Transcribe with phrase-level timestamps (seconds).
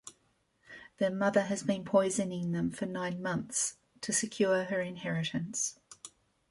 [0.97, 5.79] Their mother has been poisoning them for nine months to secure her inheritance.